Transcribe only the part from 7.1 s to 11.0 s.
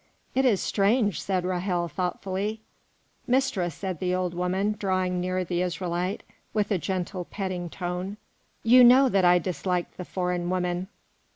petting tone, "you know that I disliked the foreign woman."